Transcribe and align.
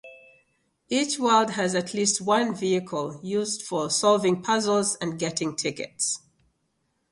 Each 0.89 1.19
world 1.19 1.51
has 1.51 1.75
at 1.75 1.93
least 1.93 2.21
one 2.21 2.55
vehicle, 2.55 3.19
used 3.21 3.61
for 3.61 3.91
solving 3.91 4.41
puzzles 4.41 4.95
and 4.95 5.19
getting 5.19 5.55
tickets. 5.55 6.21